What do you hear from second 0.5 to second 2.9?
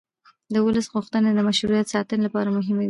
د ولس غوښتنې د مشروعیت ساتنې لپاره مهمې دي